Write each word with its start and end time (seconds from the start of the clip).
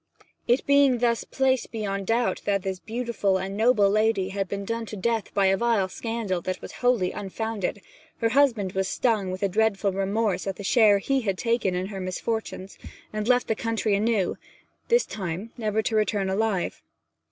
It 0.47 0.65
being 0.65 0.97
thus 0.97 1.23
placed 1.23 1.71
beyond 1.71 2.07
doubt 2.07 2.41
that 2.45 2.63
this 2.63 2.79
beautiful 2.79 3.37
and 3.37 3.55
noble 3.55 3.87
lady 3.87 4.29
had 4.29 4.49
been 4.49 4.65
done 4.65 4.87
to 4.87 4.95
death 4.95 5.31
by 5.35 5.45
a 5.45 5.55
vile 5.57 5.87
scandal 5.89 6.41
that 6.41 6.59
was 6.59 6.71
wholly 6.81 7.11
unfounded, 7.11 7.83
her 8.17 8.29
husband 8.29 8.71
was 8.71 8.87
stung 8.87 9.29
with 9.29 9.43
a 9.43 9.47
dreadful 9.47 9.91
remorse 9.91 10.47
at 10.47 10.55
the 10.55 10.63
share 10.63 10.97
he 10.97 11.21
had 11.21 11.37
taken 11.37 11.75
in 11.75 11.85
her 11.89 11.99
misfortunes, 12.01 12.79
and 13.13 13.27
left 13.27 13.45
the 13.45 13.53
country 13.53 13.93
anew, 13.93 14.39
this 14.87 15.05
time 15.05 15.51
never 15.55 15.83
to 15.83 15.95
return 15.95 16.31
alive. 16.31 16.81